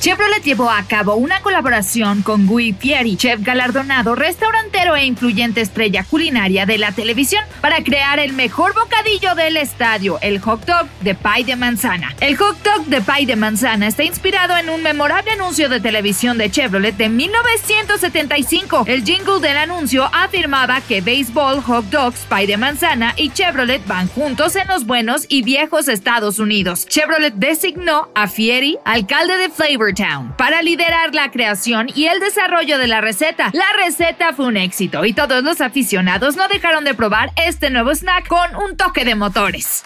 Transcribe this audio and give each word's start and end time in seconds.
Chevrolet 0.00 0.44
llevó 0.44 0.70
a 0.70 0.84
cabo 0.84 1.16
una 1.16 1.40
colaboración 1.40 2.22
con 2.22 2.46
Guy 2.46 2.72
Fieri, 2.72 3.16
chef 3.16 3.40
galardonado, 3.42 4.14
restaurantero 4.14 4.94
e 4.94 5.04
influyente 5.04 5.60
estrella 5.60 6.04
culinaria 6.04 6.66
de 6.66 6.78
la 6.78 6.92
televisión, 6.92 7.44
para 7.60 7.82
crear 7.82 8.20
el 8.20 8.32
mejor 8.32 8.74
bocadillo 8.74 9.34
del 9.34 9.56
estadio, 9.56 10.20
el 10.20 10.38
hot 10.38 10.64
dog 10.64 10.86
de 11.00 11.16
pie 11.16 11.44
de 11.44 11.56
manzana. 11.56 12.14
El 12.20 12.36
hot 12.36 12.62
dog 12.62 12.86
de 12.86 13.00
pie 13.00 13.26
de 13.26 13.34
manzana 13.34 13.88
está 13.88 14.04
inspirado 14.04 14.56
en 14.56 14.70
un 14.70 14.84
memorable 14.84 15.32
anuncio 15.32 15.68
de 15.68 15.80
televisión 15.80 16.38
de 16.38 16.48
Chevrolet 16.48 16.96
de 16.96 17.08
1975. 17.08 18.84
El 18.86 19.04
jingle 19.04 19.40
del 19.40 19.56
anuncio 19.56 20.08
afirmaba 20.12 20.80
que 20.80 21.00
béisbol, 21.00 21.60
hot 21.60 21.86
dogs, 21.86 22.24
pie 22.28 22.46
de 22.46 22.56
manzana 22.56 23.14
y 23.16 23.30
Chevrolet 23.30 23.84
van 23.88 24.06
juntos 24.06 24.54
en 24.54 24.68
los 24.68 24.86
buenos 24.86 25.26
y 25.28 25.42
viejos 25.42 25.88
Estados 25.88 26.38
Unidos. 26.38 26.86
Chevrolet 26.86 27.34
designó 27.34 28.08
a 28.14 28.28
Fieri 28.28 28.78
alcalde 28.84 29.36
de 29.38 29.48
Flavor 29.48 29.87
Para 30.36 30.62
liderar 30.62 31.14
la 31.14 31.30
creación 31.30 31.88
y 31.94 32.06
el 32.06 32.20
desarrollo 32.20 32.78
de 32.78 32.86
la 32.86 33.00
receta. 33.00 33.50
La 33.52 33.72
receta 33.84 34.32
fue 34.32 34.46
un 34.46 34.56
éxito 34.56 35.04
y 35.04 35.12
todos 35.12 35.42
los 35.42 35.60
aficionados 35.60 36.36
no 36.36 36.48
dejaron 36.48 36.84
de 36.84 36.94
probar 36.94 37.32
este 37.36 37.70
nuevo 37.70 37.94
snack 37.94 38.28
con 38.28 38.56
un 38.56 38.76
toque 38.76 39.04
de 39.04 39.14
motores 39.14 39.84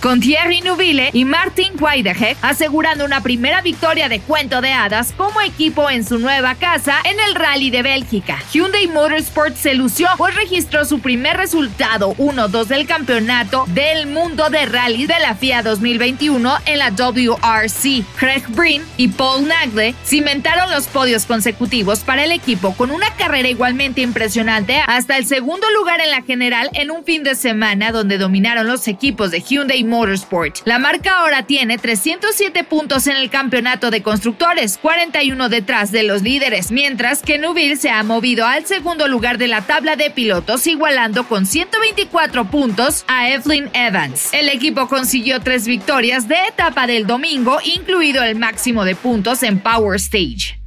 con 0.00 0.20
Thierry 0.20 0.60
Nubile 0.60 1.10
y 1.12 1.24
Martin 1.24 1.72
Weidegger 1.78 2.36
asegurando 2.42 3.04
una 3.04 3.22
primera 3.22 3.60
victoria 3.62 4.08
de 4.08 4.20
cuento 4.20 4.60
de 4.60 4.72
hadas 4.72 5.12
como 5.16 5.40
equipo 5.40 5.90
en 5.90 6.04
su 6.04 6.18
nueva 6.18 6.54
casa 6.54 6.96
en 7.04 7.18
el 7.20 7.34
Rally 7.34 7.70
de 7.70 7.82
Bélgica. 7.82 8.38
Hyundai 8.52 8.86
Motorsport 8.86 9.56
se 9.56 9.74
lució 9.74 10.08
pues 10.16 10.34
registró 10.34 10.84
su 10.84 11.00
primer 11.00 11.36
resultado 11.36 12.14
1-2 12.16 12.66
del 12.66 12.86
campeonato 12.86 13.64
del 13.68 14.06
mundo 14.06 14.50
de 14.50 14.66
rally 14.66 15.06
de 15.06 15.18
la 15.20 15.34
FIA 15.34 15.62
2021 15.62 16.58
en 16.66 16.78
la 16.78 16.90
WRC. 16.90 18.04
Craig 18.16 18.44
Breen 18.48 18.82
y 18.96 19.08
Paul 19.08 19.48
Nagle 19.48 19.94
cimentaron 20.04 20.70
los 20.70 20.86
podios 20.86 21.26
consecutivos 21.26 22.00
para 22.00 22.24
el 22.24 22.32
equipo 22.32 22.74
con 22.74 22.90
una 22.90 23.14
carrera 23.16 23.48
igualmente 23.48 24.00
impresionante 24.00 24.80
hasta 24.86 25.16
el 25.16 25.26
segundo 25.26 25.66
lugar 25.76 26.00
en 26.00 26.10
la 26.10 26.22
general 26.22 26.70
en 26.74 26.90
un 26.90 27.04
fin 27.04 27.22
de 27.22 27.34
semana 27.34 27.92
donde 27.92 28.18
dominaron 28.18 28.66
los 28.66 28.86
equipos 28.88 29.30
de 29.30 29.40
Hyundai 29.40 29.84
Motorsport. 29.88 30.58
La 30.64 30.78
marca 30.78 31.18
ahora 31.18 31.44
tiene 31.44 31.78
307 31.78 32.64
puntos 32.64 33.06
en 33.06 33.16
el 33.16 33.30
campeonato 33.30 33.90
de 33.90 34.02
constructores, 34.02 34.78
41 34.78 35.48
detrás 35.48 35.90
de 35.90 36.02
los 36.02 36.22
líderes, 36.22 36.70
mientras 36.70 37.22
que 37.22 37.38
Nubil 37.38 37.78
se 37.78 37.90
ha 37.90 38.02
movido 38.02 38.46
al 38.46 38.66
segundo 38.66 39.08
lugar 39.08 39.38
de 39.38 39.48
la 39.48 39.62
tabla 39.62 39.96
de 39.96 40.10
pilotos, 40.10 40.66
igualando 40.66 41.26
con 41.26 41.46
124 41.46 42.44
puntos 42.50 43.04
a 43.06 43.30
Evelyn 43.30 43.70
Evans. 43.72 44.32
El 44.32 44.48
equipo 44.48 44.88
consiguió 44.88 45.40
tres 45.40 45.66
victorias 45.66 46.28
de 46.28 46.36
etapa 46.48 46.86
del 46.86 47.06
domingo, 47.06 47.58
incluido 47.64 48.22
el 48.22 48.36
máximo 48.36 48.84
de 48.84 48.94
puntos 48.94 49.42
en 49.42 49.60
Power 49.60 49.96
Stage. 49.96 50.57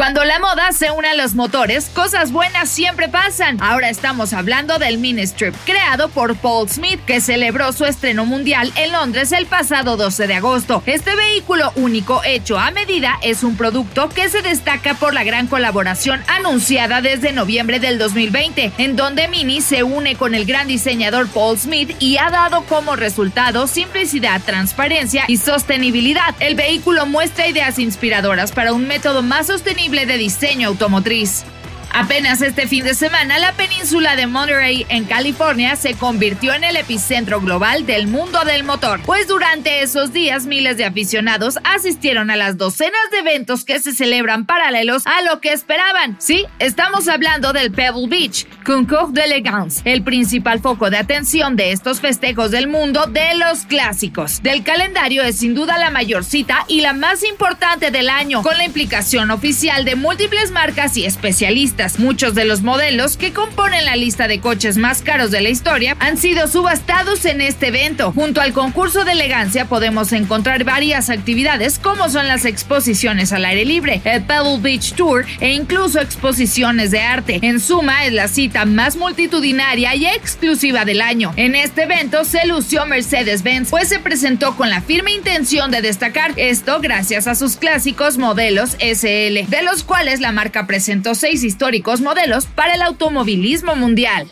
Cuando 0.00 0.24
la 0.24 0.38
moda 0.38 0.72
se 0.72 0.90
une 0.90 1.08
a 1.08 1.14
los 1.14 1.34
motores, 1.34 1.90
cosas 1.90 2.32
buenas 2.32 2.70
siempre 2.70 3.10
pasan. 3.10 3.58
Ahora 3.60 3.90
estamos 3.90 4.32
hablando 4.32 4.78
del 4.78 4.96
Mini 4.96 5.20
Strip, 5.24 5.54
creado 5.66 6.08
por 6.08 6.36
Paul 6.36 6.70
Smith, 6.70 7.00
que 7.04 7.20
celebró 7.20 7.70
su 7.74 7.84
estreno 7.84 8.24
mundial 8.24 8.72
en 8.76 8.92
Londres 8.92 9.30
el 9.32 9.44
pasado 9.44 9.98
12 9.98 10.26
de 10.26 10.34
agosto. 10.36 10.82
Este 10.86 11.14
vehículo 11.14 11.70
único 11.76 12.22
hecho 12.24 12.58
a 12.58 12.70
medida 12.70 13.18
es 13.20 13.42
un 13.42 13.58
producto 13.58 14.08
que 14.08 14.30
se 14.30 14.40
destaca 14.40 14.94
por 14.94 15.12
la 15.12 15.22
gran 15.22 15.48
colaboración 15.48 16.22
anunciada 16.28 17.02
desde 17.02 17.34
noviembre 17.34 17.78
del 17.78 17.98
2020, 17.98 18.72
en 18.78 18.96
donde 18.96 19.28
Mini 19.28 19.60
se 19.60 19.82
une 19.82 20.16
con 20.16 20.34
el 20.34 20.46
gran 20.46 20.66
diseñador 20.66 21.28
Paul 21.28 21.58
Smith 21.58 21.94
y 21.98 22.16
ha 22.16 22.30
dado 22.30 22.62
como 22.64 22.96
resultado 22.96 23.66
simplicidad, 23.66 24.40
transparencia 24.46 25.24
y 25.28 25.36
sostenibilidad. 25.36 26.34
El 26.40 26.54
vehículo 26.54 27.04
muestra 27.04 27.48
ideas 27.48 27.78
inspiradoras 27.78 28.52
para 28.52 28.72
un 28.72 28.86
método 28.86 29.20
más 29.20 29.48
sostenible 29.48 29.89
de 29.90 30.18
diseño 30.18 30.68
automotriz. 30.68 31.44
Apenas 31.92 32.40
este 32.40 32.68
fin 32.68 32.84
de 32.84 32.94
semana, 32.94 33.38
la 33.38 33.52
península 33.54 34.14
de 34.14 34.28
Monterey, 34.28 34.86
en 34.88 35.04
California, 35.04 35.74
se 35.74 35.94
convirtió 35.94 36.54
en 36.54 36.62
el 36.62 36.76
epicentro 36.76 37.40
global 37.40 37.84
del 37.84 38.06
mundo 38.06 38.44
del 38.44 38.62
motor, 38.62 39.00
pues 39.04 39.26
durante 39.26 39.82
esos 39.82 40.12
días 40.12 40.46
miles 40.46 40.76
de 40.76 40.84
aficionados 40.84 41.58
asistieron 41.64 42.30
a 42.30 42.36
las 42.36 42.56
docenas 42.56 43.00
de 43.10 43.18
eventos 43.18 43.64
que 43.64 43.80
se 43.80 43.92
celebran 43.92 44.46
paralelos 44.46 45.04
a 45.06 45.20
lo 45.22 45.40
que 45.40 45.52
esperaban. 45.52 46.16
Sí, 46.20 46.46
estamos 46.60 47.08
hablando 47.08 47.52
del 47.52 47.72
Pebble 47.72 48.06
Beach, 48.08 48.46
Concours 48.64 49.12
d'Elegance, 49.12 49.82
el 49.84 50.04
principal 50.04 50.60
foco 50.60 50.90
de 50.90 50.98
atención 50.98 51.56
de 51.56 51.72
estos 51.72 52.00
festejos 52.00 52.52
del 52.52 52.68
mundo 52.68 53.06
de 53.06 53.34
los 53.34 53.66
clásicos. 53.66 54.42
Del 54.42 54.62
calendario 54.62 55.24
es 55.24 55.40
sin 55.40 55.54
duda 55.54 55.76
la 55.76 55.90
mayor 55.90 56.24
cita 56.24 56.64
y 56.68 56.82
la 56.82 56.92
más 56.92 57.24
importante 57.24 57.90
del 57.90 58.08
año, 58.08 58.42
con 58.42 58.56
la 58.56 58.64
implicación 58.64 59.32
oficial 59.32 59.84
de 59.84 59.96
múltiples 59.96 60.52
marcas 60.52 60.96
y 60.96 61.04
especialistas 61.04 61.79
Muchos 61.80 62.34
de 62.34 62.44
los 62.44 62.60
modelos 62.60 63.16
que 63.16 63.32
componen 63.32 63.86
la 63.86 63.96
lista 63.96 64.28
de 64.28 64.38
coches 64.38 64.76
más 64.76 65.00
caros 65.00 65.30
de 65.30 65.40
la 65.40 65.48
historia 65.48 65.96
han 65.98 66.18
sido 66.18 66.46
subastados 66.46 67.24
en 67.24 67.40
este 67.40 67.68
evento. 67.68 68.12
Junto 68.12 68.42
al 68.42 68.52
concurso 68.52 69.04
de 69.06 69.12
elegancia 69.12 69.64
podemos 69.64 70.12
encontrar 70.12 70.64
varias 70.64 71.08
actividades 71.08 71.78
como 71.78 72.10
son 72.10 72.28
las 72.28 72.44
exposiciones 72.44 73.32
al 73.32 73.46
aire 73.46 73.64
libre, 73.64 74.02
el 74.04 74.22
Pebble 74.24 74.58
Beach 74.60 74.92
Tour 74.92 75.24
e 75.40 75.54
incluso 75.54 76.00
exposiciones 76.02 76.90
de 76.90 77.00
arte. 77.00 77.38
En 77.40 77.60
suma, 77.60 78.04
es 78.04 78.12
la 78.12 78.28
cita 78.28 78.66
más 78.66 78.96
multitudinaria 78.96 79.94
y 79.94 80.04
exclusiva 80.04 80.84
del 80.84 81.00
año. 81.00 81.32
En 81.36 81.54
este 81.54 81.84
evento 81.84 82.26
se 82.26 82.46
lució 82.46 82.84
Mercedes-Benz, 82.84 83.70
pues 83.70 83.88
se 83.88 84.00
presentó 84.00 84.54
con 84.54 84.68
la 84.68 84.82
firme 84.82 85.12
intención 85.12 85.70
de 85.70 85.80
destacar 85.80 86.34
esto 86.36 86.78
gracias 86.82 87.26
a 87.26 87.34
sus 87.34 87.56
clásicos 87.56 88.18
modelos 88.18 88.72
SL, 88.72 89.48
de 89.48 89.62
los 89.64 89.82
cuales 89.82 90.20
la 90.20 90.30
marca 90.30 90.66
presentó 90.66 91.14
seis 91.14 91.42
historias 91.42 91.69
modelos 92.00 92.46
para 92.46 92.74
el 92.74 92.82
automovilismo 92.82 93.76
mundial. 93.76 94.28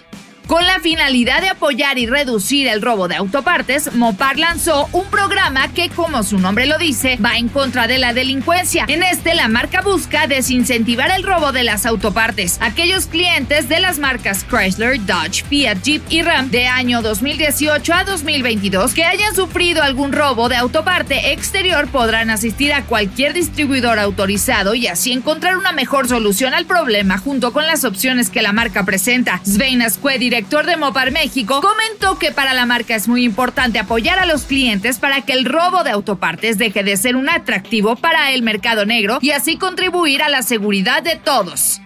Con 0.49 0.67
la 0.67 0.81
finalidad 0.81 1.43
de 1.43 1.51
apoyar 1.51 1.99
y 1.99 2.07
reducir 2.07 2.69
el 2.69 2.81
robo 2.81 3.07
de 3.07 3.17
autopartes, 3.17 3.95
Mopar 3.95 4.39
lanzó 4.39 4.89
un 4.93 5.05
programa 5.11 5.69
que, 5.75 5.91
como 5.91 6.23
su 6.23 6.39
nombre 6.39 6.65
lo 6.65 6.79
dice, 6.79 7.19
va 7.23 7.37
en 7.37 7.49
contra 7.49 7.87
de 7.87 7.99
la 7.99 8.15
delincuencia. 8.15 8.87
En 8.89 9.03
este, 9.03 9.35
la 9.35 9.49
marca 9.49 9.83
busca 9.83 10.27
desincentivar 10.27 11.11
el 11.11 11.23
robo 11.23 11.53
de 11.53 11.65
las 11.65 11.85
autopartes. 11.85 12.57
Aquellos 12.63 13.09
clientes 13.09 13.69
de 13.69 13.79
las 13.81 13.99
marcas 13.99 14.43
Chrysler, 14.45 15.05
Dodge, 15.05 15.45
Fiat, 15.45 15.83
Jeep 15.83 16.03
y 16.09 16.23
Ram 16.23 16.51
de 16.51 16.67
año 16.67 17.03
2018 17.03 17.93
a 17.93 18.05
2022 18.05 18.95
que 18.95 19.05
hayan 19.05 19.35
sufrido 19.35 19.83
algún 19.83 20.13
robo 20.13 20.49
de 20.49 20.57
autoparte 20.57 21.35
exterior 21.35 21.89
podrán 21.89 22.31
asistir 22.31 22.73
a 22.73 22.85
cualquier 22.85 23.35
distribuidor 23.35 23.99
autorizado 23.99 24.75
y 24.75 24.87
así 24.87 25.13
encontrar 25.13 25.59
una 25.59 25.73
mejor 25.73 26.09
solución 26.09 26.55
al 26.55 26.65
problema 26.65 27.19
junto 27.19 27.53
con 27.53 27.67
las 27.67 27.85
opciones 27.85 28.31
que 28.31 28.41
la 28.41 28.55
marca 28.55 28.87
presenta. 28.87 29.43
Svein 29.45 29.83
Asque, 29.83 30.38
director 30.39 30.67
de 30.67 30.77
Mopar 30.77 31.11
México, 31.11 31.61
comentó 31.61 32.17
que 32.17 32.31
para 32.31 32.55
la 32.55 32.65
marca 32.65 32.95
es 32.95 33.09
muy 33.09 33.25
importante 33.25 33.81
apoyar 33.81 34.21
a 34.21 34.27
los 34.27 34.43
clientes 34.43 35.01
para 35.01 35.23
que 35.23 35.33
el 35.33 35.45
robo 35.45 35.83
de 35.83 35.91
autopartes 35.91 36.59
deje 36.59 36.85
de 36.85 36.97
ser 36.97 37.17
un 37.17 37.29
atractivo 37.29 37.97
para 37.97 38.31
el 38.31 38.43
mercado 38.43 38.87
negro 38.87 39.19
y 39.21 39.33
así 39.33 39.57
contribuir 39.57 40.23
a 40.23 40.29
la 40.29 40.43
seguridad 40.43 41.03
de 41.03 41.17
todos. 41.17 41.81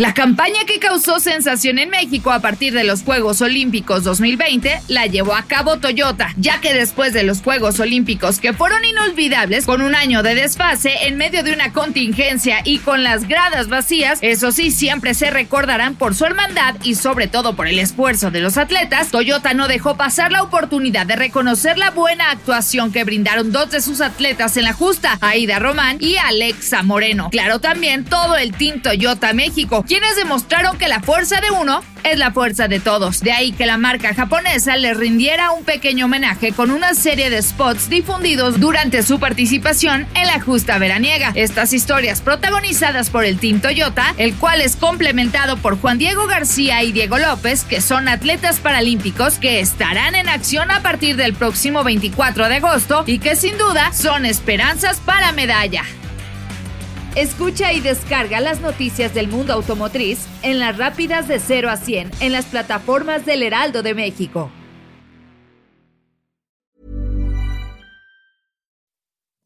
La 0.00 0.14
campaña 0.14 0.64
que 0.66 0.78
causó 0.78 1.20
sensación 1.20 1.78
en 1.78 1.90
México 1.90 2.30
a 2.32 2.40
partir 2.40 2.72
de 2.72 2.84
los 2.84 3.02
Juegos 3.02 3.42
Olímpicos 3.42 4.02
2020 4.02 4.80
la 4.88 5.04
llevó 5.04 5.34
a 5.34 5.42
cabo 5.42 5.76
Toyota, 5.76 6.32
ya 6.38 6.58
que 6.58 6.72
después 6.72 7.12
de 7.12 7.22
los 7.22 7.42
Juegos 7.42 7.80
Olímpicos 7.80 8.40
que 8.40 8.54
fueron 8.54 8.82
inolvidables, 8.82 9.66
con 9.66 9.82
un 9.82 9.94
año 9.94 10.22
de 10.22 10.34
desfase 10.34 11.06
en 11.06 11.18
medio 11.18 11.42
de 11.42 11.52
una 11.52 11.74
contingencia 11.74 12.62
y 12.64 12.78
con 12.78 13.02
las 13.02 13.28
gradas 13.28 13.68
vacías, 13.68 14.20
eso 14.22 14.52
sí, 14.52 14.70
siempre 14.70 15.12
se 15.12 15.30
recordarán 15.30 15.96
por 15.96 16.14
su 16.14 16.24
hermandad 16.24 16.76
y 16.82 16.94
sobre 16.94 17.28
todo 17.28 17.54
por 17.54 17.66
el 17.66 17.78
esfuerzo 17.78 18.30
de 18.30 18.40
los 18.40 18.56
atletas, 18.56 19.10
Toyota 19.10 19.52
no 19.52 19.68
dejó 19.68 19.98
pasar 19.98 20.32
la 20.32 20.42
oportunidad 20.42 21.04
de 21.04 21.16
reconocer 21.16 21.76
la 21.76 21.90
buena 21.90 22.30
actuación 22.30 22.90
que 22.90 23.04
brindaron 23.04 23.52
dos 23.52 23.70
de 23.70 23.82
sus 23.82 24.00
atletas 24.00 24.56
en 24.56 24.64
la 24.64 24.72
justa, 24.72 25.18
Aida 25.20 25.58
Román 25.58 25.98
y 26.00 26.16
Alexa 26.16 26.82
Moreno. 26.82 27.28
Claro 27.30 27.58
también 27.58 28.06
todo 28.06 28.38
el 28.38 28.52
Team 28.52 28.80
Toyota 28.80 29.34
México, 29.34 29.84
quienes 29.90 30.14
demostraron 30.14 30.78
que 30.78 30.86
la 30.86 31.00
fuerza 31.00 31.40
de 31.40 31.50
uno 31.50 31.82
es 32.04 32.16
la 32.16 32.30
fuerza 32.30 32.68
de 32.68 32.78
todos. 32.78 33.22
De 33.22 33.32
ahí 33.32 33.50
que 33.50 33.66
la 33.66 33.76
marca 33.76 34.14
japonesa 34.14 34.76
les 34.76 34.96
rindiera 34.96 35.50
un 35.50 35.64
pequeño 35.64 36.04
homenaje 36.04 36.52
con 36.52 36.70
una 36.70 36.94
serie 36.94 37.28
de 37.28 37.42
spots 37.42 37.90
difundidos 37.90 38.60
durante 38.60 39.02
su 39.02 39.18
participación 39.18 40.06
en 40.14 40.28
la 40.28 40.40
justa 40.40 40.78
veraniega. 40.78 41.32
Estas 41.34 41.72
historias 41.72 42.20
protagonizadas 42.20 43.10
por 43.10 43.24
el 43.24 43.40
Team 43.40 43.60
Toyota, 43.60 44.14
el 44.16 44.36
cual 44.36 44.60
es 44.60 44.76
complementado 44.76 45.56
por 45.56 45.76
Juan 45.80 45.98
Diego 45.98 46.28
García 46.28 46.84
y 46.84 46.92
Diego 46.92 47.18
López, 47.18 47.64
que 47.64 47.80
son 47.80 48.06
atletas 48.06 48.60
paralímpicos 48.60 49.38
que 49.40 49.58
estarán 49.58 50.14
en 50.14 50.28
acción 50.28 50.70
a 50.70 50.82
partir 50.82 51.16
del 51.16 51.34
próximo 51.34 51.82
24 51.82 52.48
de 52.48 52.54
agosto 52.54 53.02
y 53.08 53.18
que 53.18 53.34
sin 53.34 53.58
duda 53.58 53.92
son 53.92 54.24
esperanzas 54.24 54.98
para 54.98 55.32
medalla. 55.32 55.82
Escucha 57.16 57.72
y 57.72 57.80
descarga 57.80 58.40
las 58.40 58.60
noticias 58.60 59.12
del 59.12 59.26
mundo 59.26 59.52
automotriz 59.52 60.28
en 60.42 60.60
las 60.60 60.78
rápidas 60.78 61.26
de 61.26 61.40
0 61.40 61.68
a 61.68 61.76
100 61.76 62.12
en 62.20 62.30
las 62.30 62.46
plataformas 62.46 63.26
del 63.26 63.42
Heraldo 63.42 63.82
de 63.82 63.94
México. 63.94 64.50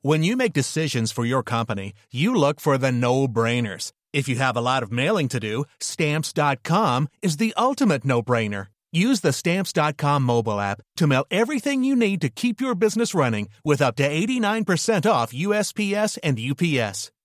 When 0.03 0.23
you 0.23 0.37
make 0.37 0.53
decisions 0.53 1.11
for 1.11 1.25
your 1.25 1.43
company, 1.43 1.95
you 2.13 2.35
look 2.35 2.61
for 2.61 2.77
the 2.77 2.93
no-brainers. 2.93 3.93
If 4.13 4.29
you 4.29 4.37
have 4.37 4.55
a 4.55 4.61
lot 4.61 4.83
of 4.83 4.93
mailing 4.93 5.29
to 5.29 5.41
do, 5.41 5.65
stamps.com 5.81 7.09
is 7.23 7.39
the 7.39 7.55
ultimate 7.57 8.05
no-brainer. 8.05 8.67
Use 8.93 9.23
the 9.23 9.33
stamps.com 9.33 10.23
mobile 10.23 10.61
app 10.61 10.83
to 10.97 11.07
mail 11.07 11.25
everything 11.31 11.85
you 11.85 11.97
need 11.97 12.21
to 12.21 12.29
keep 12.29 12.61
your 12.61 12.75
business 12.75 13.15
running 13.15 13.49
with 13.65 13.81
up 13.81 13.97
to 13.97 14.09
89% 14.09 15.11
off 15.11 15.33
USPS 15.33 16.19
and 16.23 16.39
UPS. 16.39 17.14